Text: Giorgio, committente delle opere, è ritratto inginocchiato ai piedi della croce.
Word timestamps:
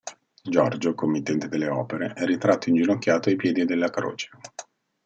Giorgio, 0.41 0.95
committente 0.95 1.47
delle 1.47 1.67
opere, 1.67 2.13
è 2.15 2.25
ritratto 2.25 2.69
inginocchiato 2.69 3.29
ai 3.29 3.35
piedi 3.35 3.65
della 3.65 3.91
croce. 3.91 4.31